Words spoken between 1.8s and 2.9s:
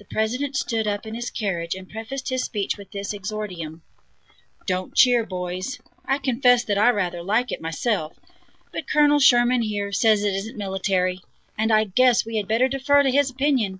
prefaced his speech with